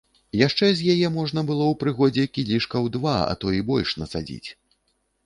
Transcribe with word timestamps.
Яшчэ 0.47 0.67
з 0.77 0.87
яе 0.93 1.09
можна 1.17 1.43
было 1.49 1.63
ў 1.73 1.79
прыгодзе 1.83 2.25
кілішкаў 2.37 2.87
два, 2.97 3.15
а 3.31 3.37
то 3.45 3.53
й 3.57 3.61
больш 3.69 3.95
нацадзіць. 4.05 4.49